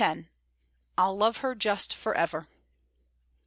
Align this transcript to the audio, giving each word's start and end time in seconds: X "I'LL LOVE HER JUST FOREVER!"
X 0.03 0.19
"I'LL 0.97 1.15
LOVE 1.15 1.37
HER 1.37 1.53
JUST 1.53 1.93
FOREVER!" 1.95 2.47